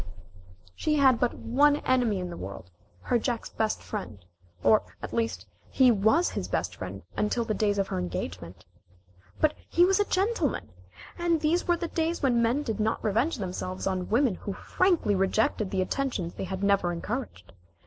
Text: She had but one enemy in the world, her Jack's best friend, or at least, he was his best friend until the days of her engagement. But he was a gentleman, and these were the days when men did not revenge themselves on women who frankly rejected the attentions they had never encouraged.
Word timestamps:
She 0.75 0.95
had 0.95 1.19
but 1.19 1.35
one 1.35 1.75
enemy 1.75 2.17
in 2.17 2.31
the 2.31 2.35
world, 2.37 2.71
her 3.01 3.19
Jack's 3.19 3.51
best 3.51 3.83
friend, 3.83 4.17
or 4.63 4.81
at 4.99 5.13
least, 5.13 5.45
he 5.69 5.91
was 5.91 6.31
his 6.31 6.47
best 6.47 6.75
friend 6.75 7.03
until 7.15 7.45
the 7.45 7.53
days 7.53 7.77
of 7.77 7.89
her 7.89 7.99
engagement. 7.99 8.65
But 9.39 9.53
he 9.69 9.85
was 9.85 9.99
a 9.99 10.05
gentleman, 10.05 10.69
and 11.19 11.39
these 11.41 11.67
were 11.67 11.77
the 11.77 11.87
days 11.87 12.23
when 12.23 12.41
men 12.41 12.63
did 12.63 12.79
not 12.79 13.03
revenge 13.03 13.35
themselves 13.37 13.85
on 13.85 14.09
women 14.09 14.33
who 14.33 14.53
frankly 14.53 15.13
rejected 15.13 15.69
the 15.69 15.83
attentions 15.83 16.33
they 16.33 16.45
had 16.45 16.63
never 16.63 16.91
encouraged. 16.91 17.53